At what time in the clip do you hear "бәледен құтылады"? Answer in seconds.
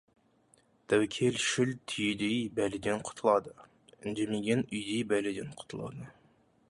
2.61-3.53, 5.13-6.11